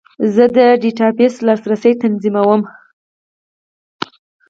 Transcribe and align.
زه 0.35 0.45
د 0.55 0.57
ډیټابیس 0.81 1.35
لاسرسی 1.47 1.93
تنظیموم. 2.03 2.61